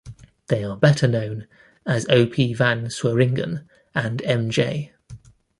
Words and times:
They 0.47 0.63
are 0.63 0.75
better 0.77 1.07
known 1.07 1.45
as 1.85 2.07
O. 2.09 2.25
P. 2.25 2.55
Van 2.55 2.85
Sweringen 2.85 3.67
and 3.93 4.19
M. 4.23 4.49
J. 4.49 4.93